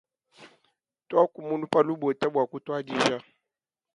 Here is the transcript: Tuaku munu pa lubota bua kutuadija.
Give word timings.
Tuaku 1.07 1.37
munu 1.47 1.65
pa 1.73 1.79
lubota 1.87 2.25
bua 2.33 2.45
kutuadija. 2.51 3.17